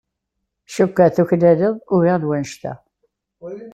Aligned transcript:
Cukkeɣ 0.75 1.09
tuklaleḍ 1.15 1.75
ugar 1.95 2.19
n 2.21 2.27
wannect-a. 2.27 2.73